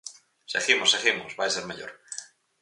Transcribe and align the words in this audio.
Seguimos, 0.53 0.91
seguimos, 0.93 1.31
vai 1.39 1.49
ser 1.51 1.63
mellor. 1.69 1.91